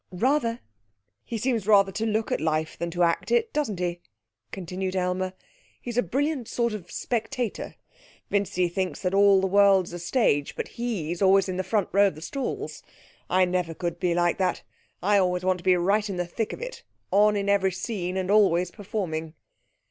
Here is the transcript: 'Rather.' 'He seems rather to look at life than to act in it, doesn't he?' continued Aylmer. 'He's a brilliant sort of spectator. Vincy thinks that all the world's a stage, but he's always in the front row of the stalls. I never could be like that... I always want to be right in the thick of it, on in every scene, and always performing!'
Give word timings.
'Rather.' 0.11 0.61
'He 1.25 1.37
seems 1.37 1.67
rather 1.67 1.91
to 1.91 2.07
look 2.07 2.31
at 2.31 2.41
life 2.41 2.75
than 2.75 2.89
to 2.89 3.03
act 3.03 3.29
in 3.29 3.37
it, 3.37 3.53
doesn't 3.53 3.77
he?' 3.77 4.01
continued 4.51 4.95
Aylmer. 4.95 5.33
'He's 5.79 5.95
a 5.95 6.01
brilliant 6.01 6.47
sort 6.47 6.73
of 6.73 6.89
spectator. 6.89 7.75
Vincy 8.31 8.67
thinks 8.67 9.03
that 9.03 9.13
all 9.13 9.39
the 9.41 9.45
world's 9.45 9.93
a 9.93 9.99
stage, 9.99 10.55
but 10.55 10.69
he's 10.69 11.21
always 11.21 11.47
in 11.47 11.57
the 11.57 11.63
front 11.63 11.89
row 11.91 12.07
of 12.07 12.15
the 12.15 12.21
stalls. 12.23 12.81
I 13.29 13.45
never 13.45 13.75
could 13.75 13.99
be 13.99 14.15
like 14.15 14.39
that... 14.39 14.63
I 15.03 15.19
always 15.19 15.45
want 15.45 15.59
to 15.59 15.63
be 15.63 15.77
right 15.77 16.09
in 16.09 16.17
the 16.17 16.25
thick 16.25 16.51
of 16.51 16.63
it, 16.63 16.81
on 17.11 17.35
in 17.35 17.47
every 17.47 17.71
scene, 17.71 18.17
and 18.17 18.31
always 18.31 18.71
performing!' 18.71 19.35